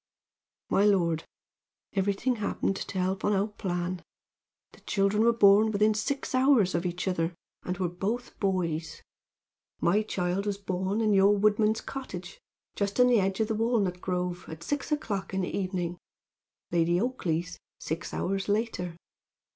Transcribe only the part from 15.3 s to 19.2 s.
in the evening, Lady Oakleigh's six hours later.